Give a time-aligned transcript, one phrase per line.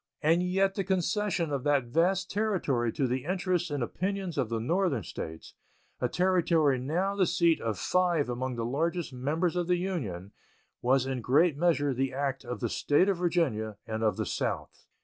[0.23, 4.59] And yet the concession of that vast territory to the interests and opinions of the
[4.59, 5.53] Northern States,
[5.99, 10.31] a territory now the seat of five among the largest members of the Union,
[10.81, 14.87] was in great measure the act of the State of Virginia and of the South.